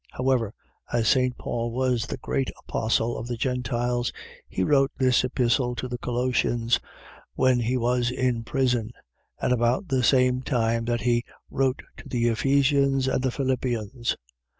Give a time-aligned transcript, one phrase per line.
[0.13, 0.55] However,
[0.91, 1.37] as St.
[1.37, 4.11] Paul was the great Apostle of the Gentiles,
[4.49, 6.79] he wrote this Epistle to the Colossians
[7.35, 8.89] when he was in prison,
[9.39, 14.17] and about the same time that he wrote to the Ephesians and Philippians.